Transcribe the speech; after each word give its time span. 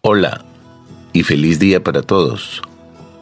Hola 0.00 0.42
y 1.12 1.24
feliz 1.24 1.58
día 1.58 1.82
para 1.82 2.02
todos. 2.02 2.62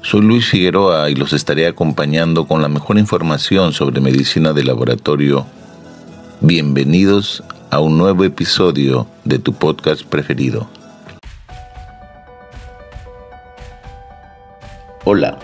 Soy 0.02 0.20
Luis 0.20 0.50
Figueroa 0.50 1.08
y 1.08 1.14
los 1.14 1.32
estaré 1.32 1.66
acompañando 1.66 2.46
con 2.46 2.60
la 2.60 2.68
mejor 2.68 2.98
información 2.98 3.72
sobre 3.72 4.02
medicina 4.02 4.52
de 4.52 4.62
laboratorio. 4.62 5.46
Bienvenidos 6.42 7.42
a 7.70 7.80
un 7.80 7.96
nuevo 7.96 8.24
episodio 8.24 9.06
de 9.24 9.38
tu 9.38 9.54
podcast 9.54 10.04
preferido. 10.04 10.68
Hola. 15.04 15.38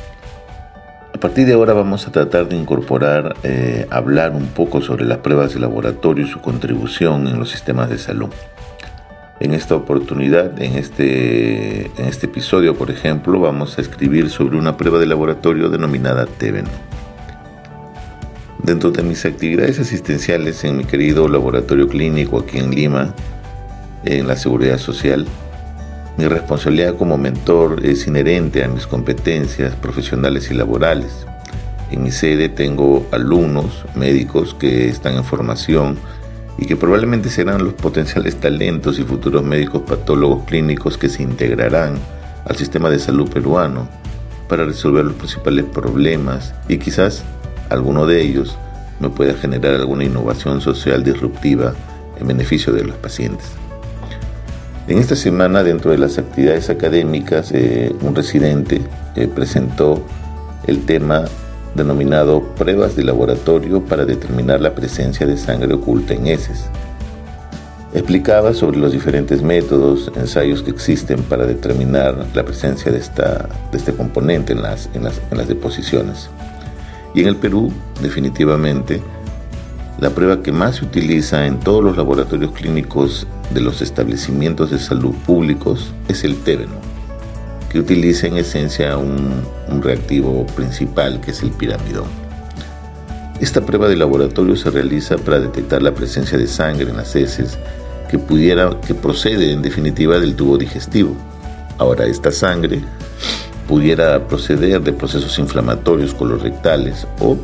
A 1.14 1.18
partir 1.18 1.46
de 1.46 1.54
ahora 1.54 1.72
vamos 1.72 2.06
a 2.06 2.12
tratar 2.12 2.46
de 2.46 2.56
incorporar, 2.56 3.36
eh, 3.42 3.86
hablar 3.90 4.32
un 4.32 4.48
poco 4.48 4.82
sobre 4.82 5.06
las 5.06 5.18
pruebas 5.18 5.54
de 5.54 5.60
laboratorio 5.60 6.26
y 6.26 6.28
su 6.28 6.42
contribución 6.42 7.26
en 7.26 7.38
los 7.38 7.48
sistemas 7.48 7.88
de 7.88 7.96
salud. 7.96 8.28
En 9.42 9.54
esta 9.54 9.74
oportunidad, 9.74 10.62
en 10.62 10.76
este, 10.76 11.86
en 11.86 12.06
este 12.06 12.26
episodio, 12.26 12.76
por 12.76 12.92
ejemplo, 12.92 13.40
vamos 13.40 13.76
a 13.76 13.80
escribir 13.80 14.30
sobre 14.30 14.56
una 14.56 14.76
prueba 14.76 15.00
de 15.00 15.06
laboratorio 15.06 15.68
denominada 15.68 16.26
TEVEN. 16.26 16.66
Dentro 18.62 18.92
de 18.92 19.02
mis 19.02 19.26
actividades 19.26 19.80
asistenciales 19.80 20.62
en 20.62 20.76
mi 20.76 20.84
querido 20.84 21.26
laboratorio 21.26 21.88
clínico 21.88 22.38
aquí 22.38 22.58
en 22.58 22.70
Lima, 22.70 23.16
en 24.04 24.28
la 24.28 24.36
Seguridad 24.36 24.78
Social, 24.78 25.26
mi 26.16 26.28
responsabilidad 26.28 26.96
como 26.96 27.18
mentor 27.18 27.84
es 27.84 28.06
inherente 28.06 28.62
a 28.62 28.68
mis 28.68 28.86
competencias 28.86 29.74
profesionales 29.74 30.52
y 30.52 30.54
laborales. 30.54 31.26
En 31.90 32.04
mi 32.04 32.12
sede 32.12 32.48
tengo 32.48 33.08
alumnos 33.10 33.86
médicos 33.96 34.54
que 34.54 34.88
están 34.88 35.16
en 35.16 35.24
formación 35.24 35.98
y 36.58 36.66
que 36.66 36.76
probablemente 36.76 37.30
serán 37.30 37.64
los 37.64 37.74
potenciales 37.74 38.36
talentos 38.36 38.98
y 38.98 39.04
futuros 39.04 39.42
médicos 39.42 39.82
patólogos 39.82 40.44
clínicos 40.44 40.98
que 40.98 41.08
se 41.08 41.22
integrarán 41.22 41.94
al 42.44 42.56
sistema 42.56 42.90
de 42.90 42.98
salud 42.98 43.28
peruano 43.30 43.88
para 44.48 44.64
resolver 44.64 45.04
los 45.04 45.14
principales 45.14 45.64
problemas 45.64 46.54
y 46.68 46.78
quizás 46.78 47.24
alguno 47.70 48.06
de 48.06 48.20
ellos 48.20 48.58
me 49.00 49.08
pueda 49.08 49.34
generar 49.34 49.74
alguna 49.74 50.04
innovación 50.04 50.60
social 50.60 51.02
disruptiva 51.02 51.74
en 52.20 52.26
beneficio 52.26 52.72
de 52.72 52.84
los 52.84 52.96
pacientes. 52.96 53.46
En 54.88 54.98
esta 54.98 55.16
semana, 55.16 55.62
dentro 55.62 55.90
de 55.90 55.98
las 55.98 56.18
actividades 56.18 56.68
académicas, 56.68 57.52
eh, 57.52 57.94
un 58.02 58.14
residente 58.14 58.82
eh, 59.14 59.28
presentó 59.28 60.04
el 60.66 60.84
tema 60.84 61.24
denominado 61.74 62.42
pruebas 62.54 62.96
de 62.96 63.04
laboratorio 63.04 63.82
para 63.84 64.04
determinar 64.04 64.60
la 64.60 64.74
presencia 64.74 65.26
de 65.26 65.36
sangre 65.36 65.74
oculta 65.74 66.14
en 66.14 66.26
heces. 66.26 66.64
Explicaba 67.94 68.54
sobre 68.54 68.78
los 68.78 68.92
diferentes 68.92 69.42
métodos, 69.42 70.10
ensayos 70.16 70.62
que 70.62 70.70
existen 70.70 71.22
para 71.22 71.46
determinar 71.46 72.26
la 72.34 72.42
presencia 72.42 72.90
de, 72.90 72.98
esta, 72.98 73.48
de 73.70 73.78
este 73.78 73.92
componente 73.92 74.54
en 74.54 74.62
las, 74.62 74.88
en, 74.94 75.04
las, 75.04 75.20
en 75.30 75.38
las 75.38 75.48
deposiciones. 75.48 76.30
Y 77.14 77.20
en 77.20 77.28
el 77.28 77.36
Perú, 77.36 77.70
definitivamente, 78.00 79.02
la 79.98 80.10
prueba 80.10 80.42
que 80.42 80.52
más 80.52 80.76
se 80.76 80.84
utiliza 80.86 81.46
en 81.46 81.60
todos 81.60 81.84
los 81.84 81.96
laboratorios 81.96 82.52
clínicos 82.52 83.26
de 83.52 83.60
los 83.60 83.82
establecimientos 83.82 84.70
de 84.70 84.78
salud 84.78 85.14
públicos 85.26 85.92
es 86.08 86.24
el 86.24 86.36
téveno, 86.36 86.72
que 87.72 87.78
utiliza 87.78 88.26
en 88.26 88.36
esencia 88.36 88.98
un, 88.98 89.42
reactivo 89.82 90.46
principal 90.48 91.18
que 91.22 91.30
es 91.30 91.42
el 91.42 91.50
piramidón. 91.50 92.04
Esta 93.40 93.62
prueba 93.62 93.88
de 93.88 93.96
laboratorio 93.96 94.54
se 94.54 94.70
realiza 94.70 95.16
para 95.16 95.40
detectar 95.40 95.82
la 95.82 95.94
presencia 95.94 96.36
de 96.36 96.46
sangre 96.46 96.90
en 96.90 96.98
las 96.98 97.16
heces 97.16 97.58
que 98.10 98.18
pudiera 98.18 98.78
que 98.86 98.94
procede 98.94 99.50
en 99.50 99.62
definitiva 99.62 100.20
del 100.20 100.36
tubo 100.36 100.58
digestivo. 100.58 101.16
Ahora 101.78 102.04
esta 102.04 102.30
sangre 102.30 102.82
pudiera 103.66 104.28
proceder 104.28 104.82
de 104.82 104.92
procesos 104.92 105.38
inflamatorios 105.38 106.12
colorectales 106.12 107.06
o 107.18 107.38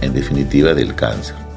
en 0.00 0.14
definitiva 0.14 0.72
del 0.72 0.94
cáncer. 0.94 1.47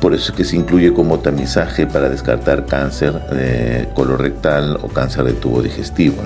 Por 0.00 0.14
eso 0.14 0.30
es 0.30 0.36
que 0.36 0.44
se 0.44 0.56
incluye 0.56 0.92
como 0.92 1.18
tamizaje 1.18 1.86
para 1.86 2.08
descartar 2.08 2.66
cáncer 2.66 3.20
eh, 3.32 3.88
colorectal 3.94 4.78
o 4.82 4.88
cáncer 4.88 5.24
de 5.24 5.32
tubo 5.32 5.60
digestivo. 5.60 6.22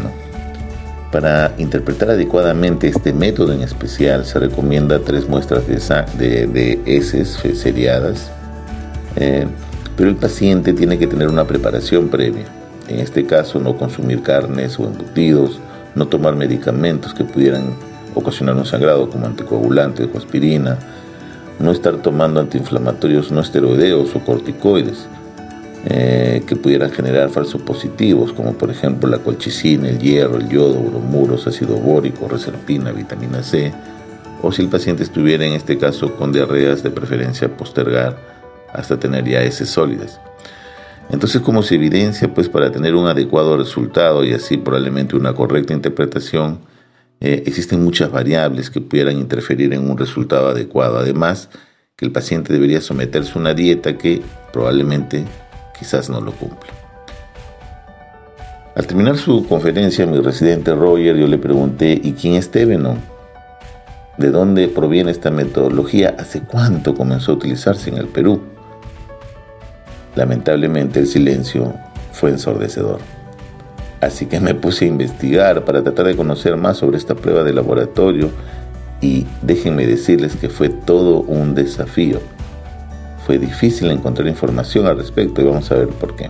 Para 1.10 1.54
interpretar 1.58 2.10
adecuadamente 2.10 2.88
este 2.88 3.12
método 3.12 3.52
en 3.52 3.62
especial 3.62 4.24
se 4.24 4.38
recomienda 4.38 4.98
tres 5.00 5.28
muestras 5.28 5.66
de, 5.66 6.46
de, 6.46 6.80
heces 6.86 7.38
seriadas, 7.54 8.30
eh, 9.16 9.46
pero 9.96 10.10
el 10.10 10.16
paciente 10.16 10.72
tiene 10.72 10.98
que 10.98 11.06
tener 11.06 11.28
una 11.28 11.46
preparación 11.46 12.08
previa. 12.08 12.44
En 12.88 12.98
este 12.98 13.24
caso, 13.24 13.58
no 13.58 13.76
consumir 13.76 14.22
carnes 14.22 14.78
o 14.78 14.84
embutidos, 14.84 15.60
no 15.94 16.08
tomar 16.08 16.34
medicamentos 16.34 17.14
que 17.14 17.24
pudieran 17.24 17.74
ocasionar 18.14 18.56
un 18.56 18.66
sangrado 18.66 19.08
como 19.08 19.26
anticoagulantes 19.26 20.08
o 20.12 20.18
aspirina, 20.18 20.78
no 21.62 21.70
estar 21.70 21.96
tomando 21.98 22.40
antiinflamatorios 22.40 23.30
no 23.30 23.40
esteroideos 23.40 24.14
o 24.14 24.20
corticoides 24.20 25.06
eh, 25.84 26.42
que 26.46 26.54
pudieran 26.54 26.90
generar 26.90 27.30
falsos 27.30 27.62
positivos, 27.62 28.32
como 28.32 28.52
por 28.52 28.70
ejemplo 28.70 29.08
la 29.08 29.18
colchicina, 29.18 29.88
el 29.88 29.98
hierro, 29.98 30.36
el 30.36 30.48
yodo, 30.48 30.80
bromuros, 30.80 31.46
ácido 31.46 31.76
bórico, 31.76 32.28
reserpina, 32.28 32.92
vitamina 32.92 33.42
C, 33.42 33.72
o 34.42 34.52
si 34.52 34.62
el 34.62 34.68
paciente 34.68 35.02
estuviera 35.02 35.44
en 35.44 35.54
este 35.54 35.78
caso 35.78 36.14
con 36.14 36.32
diarreas, 36.32 36.82
de 36.82 36.90
preferencia 36.90 37.56
postergar 37.56 38.16
hasta 38.72 38.98
tener 38.98 39.24
ya 39.24 39.42
heces 39.42 39.70
sólidas. 39.70 40.20
Entonces, 41.10 41.40
como 41.42 41.62
se 41.62 41.74
evidencia, 41.74 42.32
pues 42.32 42.48
para 42.48 42.70
tener 42.70 42.94
un 42.94 43.08
adecuado 43.08 43.56
resultado 43.56 44.24
y 44.24 44.32
así 44.32 44.56
probablemente 44.56 45.16
una 45.16 45.34
correcta 45.34 45.74
interpretación, 45.74 46.60
eh, 47.24 47.44
existen 47.46 47.84
muchas 47.84 48.10
variables 48.10 48.68
que 48.68 48.80
pudieran 48.80 49.16
interferir 49.16 49.72
en 49.72 49.88
un 49.88 49.96
resultado 49.96 50.48
adecuado. 50.48 50.98
Además, 50.98 51.48
que 51.94 52.04
el 52.04 52.10
paciente 52.10 52.52
debería 52.52 52.80
someterse 52.80 53.32
a 53.34 53.38
una 53.38 53.54
dieta 53.54 53.96
que 53.96 54.20
probablemente 54.52 55.24
quizás 55.78 56.10
no 56.10 56.20
lo 56.20 56.32
cumpla. 56.32 56.72
Al 58.74 58.86
terminar 58.88 59.18
su 59.18 59.46
conferencia, 59.46 60.04
mi 60.04 60.18
residente 60.18 60.74
Roger, 60.74 61.16
yo 61.16 61.28
le 61.28 61.38
pregunté, 61.38 62.00
¿y 62.02 62.12
quién 62.14 62.34
es 62.34 62.50
Tevenon? 62.50 62.98
¿De 64.18 64.30
dónde 64.32 64.66
proviene 64.66 65.12
esta 65.12 65.30
metodología? 65.30 66.16
¿Hace 66.18 66.40
cuánto 66.40 66.92
comenzó 66.94 67.32
a 67.32 67.34
utilizarse 67.36 67.90
en 67.90 67.98
el 67.98 68.08
Perú? 68.08 68.42
Lamentablemente 70.16 70.98
el 70.98 71.06
silencio 71.06 71.72
fue 72.12 72.30
ensordecedor. 72.30 72.98
Así 74.02 74.26
que 74.26 74.40
me 74.40 74.52
puse 74.52 74.84
a 74.84 74.88
investigar 74.88 75.64
para 75.64 75.84
tratar 75.84 76.06
de 76.06 76.16
conocer 76.16 76.56
más 76.56 76.78
sobre 76.78 76.98
esta 76.98 77.14
prueba 77.14 77.44
de 77.44 77.52
laboratorio 77.52 78.30
y 79.00 79.26
déjenme 79.42 79.86
decirles 79.86 80.34
que 80.34 80.48
fue 80.48 80.70
todo 80.70 81.20
un 81.20 81.54
desafío. 81.54 82.18
Fue 83.24 83.38
difícil 83.38 83.92
encontrar 83.92 84.26
información 84.26 84.86
al 84.86 84.96
respecto 84.96 85.40
y 85.40 85.44
vamos 85.44 85.70
a 85.70 85.76
ver 85.76 85.86
por 85.86 86.16
qué. 86.16 86.28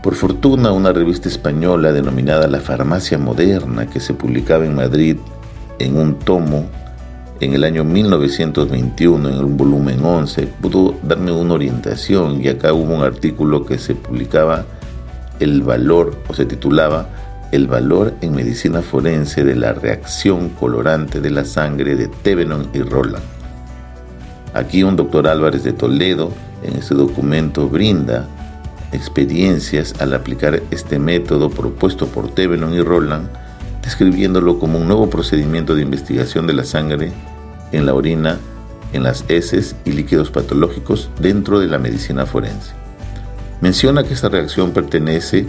Por 0.00 0.14
fortuna, 0.14 0.70
una 0.70 0.92
revista 0.92 1.28
española 1.28 1.92
denominada 1.92 2.46
La 2.46 2.60
Farmacia 2.60 3.18
Moderna, 3.18 3.90
que 3.90 3.98
se 3.98 4.14
publicaba 4.14 4.64
en 4.64 4.76
Madrid 4.76 5.16
en 5.80 5.96
un 5.96 6.20
tomo 6.20 6.66
en 7.40 7.54
el 7.54 7.64
año 7.64 7.82
1921, 7.82 9.28
en 9.28 9.38
un 9.44 9.56
volumen 9.56 10.04
11, 10.04 10.46
pudo 10.60 10.94
darme 11.02 11.32
una 11.32 11.54
orientación 11.54 12.40
y 12.40 12.46
acá 12.46 12.72
hubo 12.72 12.94
un 12.94 13.02
artículo 13.02 13.66
que 13.66 13.78
se 13.78 13.96
publicaba 13.96 14.64
el 15.40 15.62
valor, 15.62 16.16
o 16.28 16.34
se 16.34 16.46
titulaba 16.46 17.08
El 17.52 17.66
valor 17.66 18.14
en 18.20 18.34
medicina 18.34 18.82
forense 18.82 19.44
de 19.44 19.56
la 19.56 19.72
reacción 19.72 20.50
colorante 20.50 21.20
de 21.20 21.30
la 21.30 21.44
sangre 21.44 21.96
de 21.96 22.08
Tevenon 22.08 22.68
y 22.72 22.82
Roland. 22.82 23.24
Aquí 24.54 24.82
un 24.82 24.96
doctor 24.96 25.28
Álvarez 25.28 25.64
de 25.64 25.72
Toledo 25.72 26.32
en 26.62 26.76
este 26.76 26.94
documento 26.94 27.68
brinda 27.68 28.26
experiencias 28.92 29.94
al 30.00 30.14
aplicar 30.14 30.62
este 30.70 30.98
método 30.98 31.50
propuesto 31.50 32.06
por 32.06 32.30
Tevenon 32.30 32.74
y 32.74 32.80
Roland, 32.80 33.28
describiéndolo 33.82 34.58
como 34.58 34.78
un 34.78 34.88
nuevo 34.88 35.08
procedimiento 35.10 35.74
de 35.74 35.82
investigación 35.82 36.46
de 36.46 36.54
la 36.54 36.64
sangre 36.64 37.12
en 37.72 37.86
la 37.86 37.94
orina, 37.94 38.38
en 38.92 39.02
las 39.02 39.24
heces 39.28 39.76
y 39.84 39.92
líquidos 39.92 40.30
patológicos 40.30 41.10
dentro 41.20 41.60
de 41.60 41.66
la 41.66 41.78
medicina 41.78 42.26
forense. 42.26 42.72
Menciona 43.60 44.04
que 44.04 44.14
esta 44.14 44.28
reacción 44.28 44.70
pertenece 44.72 45.46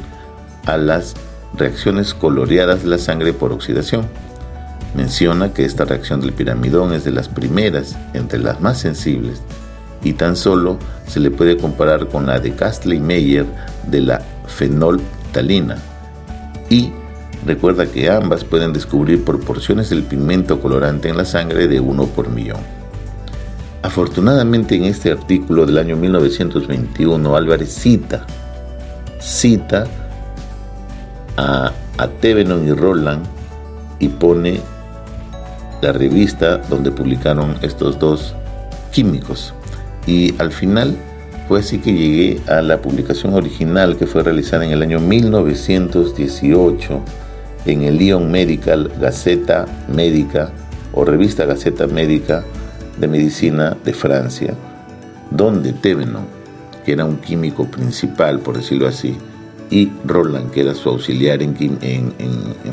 a 0.65 0.77
las 0.77 1.15
reacciones 1.55 2.13
coloreadas 2.13 2.83
de 2.83 2.89
la 2.89 2.97
sangre 2.97 3.33
por 3.33 3.51
oxidación. 3.51 4.07
Menciona 4.95 5.53
que 5.53 5.65
esta 5.65 5.85
reacción 5.85 6.19
del 6.19 6.33
piramidón 6.33 6.93
es 6.93 7.03
de 7.03 7.11
las 7.11 7.29
primeras, 7.29 7.95
entre 8.13 8.39
las 8.39 8.61
más 8.61 8.79
sensibles, 8.79 9.41
y 10.03 10.13
tan 10.13 10.35
solo 10.35 10.79
se 11.07 11.19
le 11.19 11.29
puede 11.29 11.57
comparar 11.57 12.07
con 12.07 12.25
la 12.25 12.39
de 12.39 12.53
Castley-Meyer 12.55 13.45
de 13.87 14.01
la 14.01 14.21
fenoltalina. 14.47 15.77
Y 16.69 16.91
recuerda 17.45 17.85
que 17.85 18.09
ambas 18.09 18.43
pueden 18.43 18.73
descubrir 18.73 19.23
proporciones 19.23 19.89
del 19.91 20.03
pigmento 20.03 20.59
colorante 20.59 21.09
en 21.09 21.17
la 21.17 21.25
sangre 21.25 21.67
de 21.67 21.79
uno 21.79 22.07
por 22.07 22.29
millón. 22.29 22.78
Afortunadamente 23.81 24.75
en 24.75 24.83
este 24.83 25.11
artículo 25.11 25.65
del 25.65 25.77
año 25.77 25.95
1921 25.95 27.35
Álvarez 27.35 27.73
cita, 27.73 28.25
cita 29.19 29.87
a, 31.37 31.71
a 31.97 32.07
Tevenon 32.07 32.67
y 32.67 32.73
Roland 32.73 33.23
y 33.99 34.09
pone 34.09 34.59
la 35.81 35.93
revista 35.93 36.57
donde 36.57 36.91
publicaron 36.91 37.55
estos 37.61 37.97
dos 37.97 38.35
químicos. 38.91 39.53
Y 40.05 40.35
al 40.41 40.51
final 40.51 40.97
fue 41.47 41.61
así 41.61 41.79
que 41.79 41.93
llegué 41.93 42.41
a 42.47 42.61
la 42.61 42.81
publicación 42.81 43.33
original 43.33 43.95
que 43.97 44.07
fue 44.07 44.23
realizada 44.23 44.65
en 44.65 44.71
el 44.71 44.81
año 44.81 44.99
1918 44.99 47.01
en 47.65 47.83
el 47.83 47.97
Lyon 47.97 48.29
Medical 48.29 48.91
Gaceta 48.99 49.65
Médica 49.87 50.51
o 50.93 51.05
revista 51.05 51.45
Gaceta 51.45 51.87
Médica 51.87 52.43
de 52.99 53.07
Medicina 53.07 53.77
de 53.83 53.93
Francia, 53.93 54.53
donde 55.31 55.73
Tevenon, 55.73 56.25
que 56.85 56.93
era 56.93 57.05
un 57.05 57.17
químico 57.17 57.65
principal, 57.65 58.39
por 58.39 58.57
decirlo 58.57 58.87
así, 58.87 59.17
y 59.69 59.91
Roland, 60.05 60.51
que 60.51 60.61
era 60.61 60.73
su 60.73 60.89
auxiliar 60.89 61.41
en, 61.43 61.55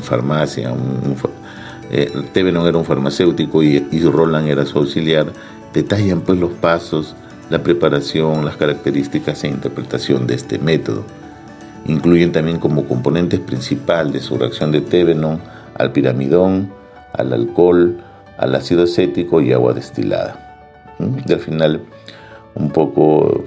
farmacia, 0.01 0.71
un, 0.71 1.15
eh, 1.91 2.11
era 2.33 2.77
un 2.77 2.85
farmacéutico 2.85 3.61
y, 3.63 3.79
Roland 4.01 4.47
era 4.47 4.65
su 4.65 4.79
auxiliar, 4.79 5.27
detallan 5.73 6.21
pues 6.21 6.39
los 6.39 6.51
pasos, 6.53 7.15
la 7.49 7.61
preparación, 7.61 8.43
las 8.43 8.57
características 8.57 9.43
e 9.43 9.47
interpretación 9.47 10.27
de 10.27 10.35
este 10.35 10.57
método. 10.57 11.03
Incluyen 11.85 12.31
también 12.31 12.59
como 12.59 12.85
componentes 12.85 13.39
principal 13.39 14.11
de 14.11 14.19
su 14.19 14.37
reacción 14.37 14.71
de 14.71 14.81
Tevenon 14.81 15.39
al 15.75 15.91
piramidón, 15.91 16.69
al 17.13 17.31
alcohol, 17.31 17.97
al 18.37 18.55
ácido 18.55 18.83
acético 18.83 19.41
y 19.41 19.53
agua 19.53 19.73
destilada. 19.73 20.95
Y 21.27 21.31
al 21.31 21.39
final 21.39 21.81
un 22.55 22.71
poco 22.71 23.45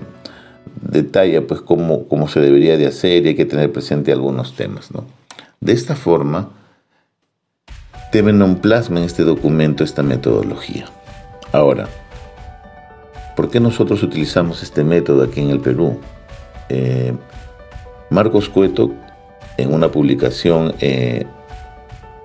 detalla 0.80 1.46
pues 1.46 1.60
cómo, 1.60 2.06
cómo, 2.06 2.28
se 2.28 2.40
debería 2.40 2.76
de 2.76 2.86
hacer 2.86 3.24
y 3.24 3.30
hay 3.30 3.34
que 3.34 3.44
tener 3.44 3.72
presente 3.72 4.12
algunos 4.12 4.54
temas. 4.54 4.90
¿no? 4.92 5.04
De 5.60 5.72
esta 5.72 5.96
forma, 5.96 6.50
Tevenon 8.12 8.56
plasma 8.56 8.98
en 8.98 9.06
este 9.06 9.22
documento 9.22 9.84
esta 9.84 10.02
metodología. 10.02 10.86
Ahora, 11.52 11.88
¿por 13.36 13.50
qué 13.50 13.60
nosotros 13.60 14.02
utilizamos 14.02 14.62
este 14.62 14.84
método 14.84 15.24
aquí 15.24 15.40
en 15.40 15.50
el 15.50 15.60
Perú? 15.60 15.98
Eh, 16.68 17.12
Marcos 18.10 18.48
Cueto, 18.48 18.92
en 19.56 19.72
una 19.72 19.90
publicación 19.90 20.74
eh, 20.80 21.26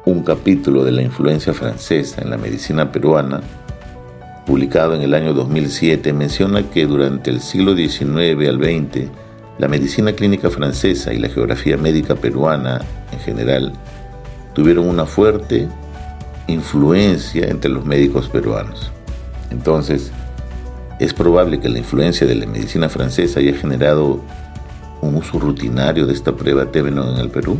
un 0.06 0.24
capítulo 0.24 0.84
de 0.84 0.92
la 0.92 1.02
influencia 1.02 1.54
francesa 1.54 2.22
en 2.22 2.30
la 2.30 2.38
medicina 2.38 2.92
peruana, 2.92 3.42
publicado 4.46 4.94
en 4.94 5.02
el 5.02 5.13
año 5.13 5.34
2007, 5.34 6.13
menciona 6.13 6.63
que 6.69 6.86
durante 6.86 7.31
el 7.31 7.42
siglo 7.42 7.75
XIX 7.75 8.48
al 8.48 8.63
XX, 8.63 9.10
la 9.57 9.68
medicina 9.68 10.13
clínica 10.13 10.50
francesa 10.50 11.13
y 11.13 11.18
la 11.18 11.30
geografía 11.30 11.78
médica 11.78 12.16
peruana 12.16 12.81
en 13.12 13.19
general 13.19 13.74
tuvieron 14.54 14.88
una 14.88 15.06
fuerte 15.06 15.68
influencia 16.48 17.48
entre 17.48 17.72
los 17.72 17.86
médicos 17.86 18.30
peruanos. 18.30 18.92
Entonces, 19.50 20.12
es 21.00 21.13
probable 21.13 21.60
que 21.60 21.69
la 21.69 21.80
influencia 21.80 22.28
de 22.28 22.36
la 22.36 22.46
medicina 22.46 22.90
francesa 22.90 23.40
haya 23.40 23.54
generado 23.54 24.22
un 25.02 25.16
uso 25.16 25.40
rutinario 25.40 26.06
de 26.06 26.13
esta 26.13 26.36
prueba 26.36 26.72
Tevenon 26.72 27.16
en 27.16 27.18
el 27.18 27.30
Perú. 27.30 27.60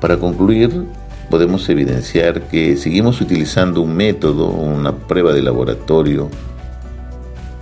Para 0.00 0.16
concluir, 0.16 0.86
podemos 1.28 1.68
evidenciar 1.68 2.42
que 2.48 2.76
seguimos 2.76 3.20
utilizando 3.20 3.82
un 3.82 3.94
método, 3.94 4.48
una 4.48 4.96
prueba 4.96 5.32
de 5.32 5.42
laboratorio, 5.42 6.30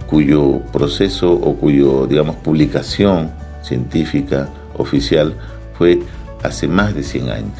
cuyo 0.08 0.60
proceso 0.72 1.32
o 1.32 1.56
cuyo, 1.56 2.06
digamos, 2.06 2.36
publicación 2.36 3.30
científica 3.62 4.48
oficial 4.76 5.34
fue 5.76 6.00
hace 6.42 6.68
más 6.68 6.94
de 6.94 7.02
100 7.02 7.30
años. 7.30 7.58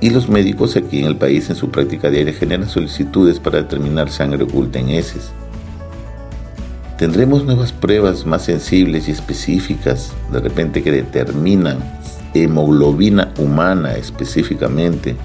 Y 0.00 0.10
los 0.10 0.28
médicos 0.28 0.76
aquí 0.76 1.00
en 1.00 1.06
el 1.06 1.16
país 1.16 1.48
en 1.48 1.56
su 1.56 1.70
práctica 1.70 2.10
diaria 2.10 2.34
generan 2.34 2.68
solicitudes 2.68 3.40
para 3.40 3.58
determinar 3.58 4.10
sangre 4.10 4.44
oculta 4.44 4.78
en 4.78 4.90
heces. 4.90 5.30
Tendremos 6.98 7.44
nuevas 7.44 7.72
pruebas 7.72 8.26
más 8.26 8.44
sensibles 8.44 9.08
y 9.08 9.12
específicas, 9.12 10.12
de 10.30 10.40
repente 10.40 10.82
que 10.82 10.92
determinan 10.92 11.78
hemoglobina 12.44 13.32
humana 13.38 13.94
específicamente 13.94 15.16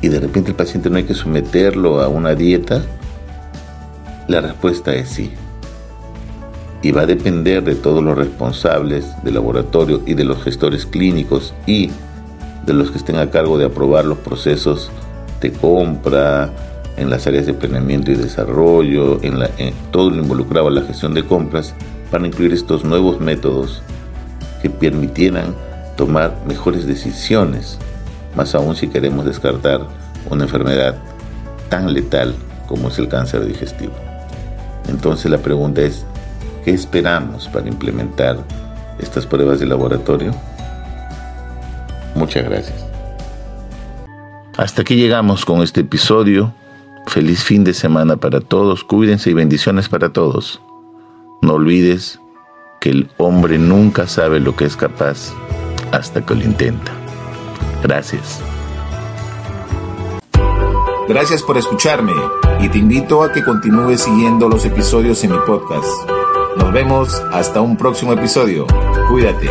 y 0.00 0.08
de 0.08 0.20
repente 0.20 0.50
el 0.50 0.56
paciente 0.56 0.90
no 0.90 0.96
hay 0.96 1.04
que 1.04 1.14
someterlo 1.14 2.00
a 2.00 2.08
una 2.08 2.34
dieta? 2.34 2.82
La 4.28 4.40
respuesta 4.40 4.94
es 4.94 5.08
sí. 5.08 5.32
Y 6.82 6.92
va 6.92 7.02
a 7.02 7.06
depender 7.06 7.64
de 7.64 7.74
todos 7.74 8.02
los 8.02 8.16
responsables 8.16 9.06
del 9.24 9.34
laboratorio 9.34 10.02
y 10.06 10.14
de 10.14 10.24
los 10.24 10.42
gestores 10.44 10.86
clínicos 10.86 11.52
y 11.66 11.90
de 12.64 12.72
los 12.74 12.90
que 12.90 12.98
estén 12.98 13.16
a 13.16 13.30
cargo 13.30 13.58
de 13.58 13.64
aprobar 13.64 14.04
los 14.04 14.18
procesos 14.18 14.90
de 15.40 15.50
compra 15.50 16.50
en 16.96 17.10
las 17.10 17.26
áreas 17.26 17.46
de 17.46 17.54
planeamiento 17.54 18.12
y 18.12 18.16
desarrollo, 18.16 19.22
en, 19.22 19.42
en 19.58 19.74
todo 19.90 20.10
lo 20.10 20.22
involucrado 20.22 20.68
a 20.68 20.70
la 20.70 20.82
gestión 20.82 21.14
de 21.14 21.24
compras, 21.24 21.74
para 22.10 22.26
incluir 22.26 22.52
estos 22.52 22.84
nuevos 22.84 23.20
métodos 23.20 23.82
que 24.62 24.70
permitieran 24.70 25.54
tomar 25.98 26.32
mejores 26.46 26.86
decisiones, 26.86 27.76
más 28.36 28.54
aún 28.54 28.76
si 28.76 28.86
queremos 28.86 29.24
descartar 29.24 29.80
una 30.30 30.44
enfermedad 30.44 30.94
tan 31.68 31.92
letal 31.92 32.36
como 32.68 32.88
es 32.88 32.98
el 33.00 33.08
cáncer 33.08 33.44
digestivo. 33.44 33.92
Entonces 34.86 35.28
la 35.28 35.38
pregunta 35.38 35.82
es, 35.82 36.06
¿qué 36.64 36.70
esperamos 36.70 37.48
para 37.48 37.66
implementar 37.66 38.38
estas 39.00 39.26
pruebas 39.26 39.58
de 39.58 39.66
laboratorio? 39.66 40.32
Muchas 42.14 42.44
gracias. 42.44 42.86
Hasta 44.56 44.82
aquí 44.82 44.94
llegamos 44.94 45.44
con 45.44 45.62
este 45.62 45.80
episodio. 45.80 46.54
Feliz 47.08 47.42
fin 47.42 47.64
de 47.64 47.74
semana 47.74 48.16
para 48.16 48.40
todos. 48.40 48.84
Cuídense 48.84 49.30
y 49.30 49.34
bendiciones 49.34 49.88
para 49.88 50.10
todos. 50.10 50.60
No 51.42 51.54
olvides 51.54 52.20
que 52.80 52.90
el 52.90 53.10
hombre 53.16 53.58
nunca 53.58 54.06
sabe 54.06 54.38
lo 54.38 54.54
que 54.54 54.64
es 54.64 54.76
capaz 54.76 55.32
hasta 55.92 56.24
que 56.24 56.34
lo 56.34 56.44
intenta. 56.44 56.92
Gracias. 57.82 58.40
Gracias 61.08 61.42
por 61.42 61.56
escucharme 61.56 62.12
y 62.60 62.68
te 62.68 62.78
invito 62.78 63.22
a 63.22 63.32
que 63.32 63.42
continúes 63.42 64.02
siguiendo 64.02 64.48
los 64.48 64.64
episodios 64.66 65.24
en 65.24 65.32
mi 65.32 65.38
podcast. 65.38 65.86
Nos 66.56 66.72
vemos 66.72 67.22
hasta 67.32 67.60
un 67.60 67.76
próximo 67.76 68.12
episodio. 68.12 68.66
Cuídate. 69.08 69.48